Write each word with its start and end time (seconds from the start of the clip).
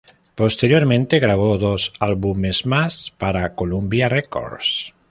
Posteriormente 0.33 1.19
grabó 1.19 1.59
dos 1.59 1.93
álbumes 1.99 2.65
más 2.65 3.11
para 3.19 3.53
Columbia 3.53 4.09
Records. 4.09 4.95